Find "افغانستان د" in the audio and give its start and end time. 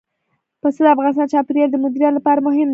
0.95-1.31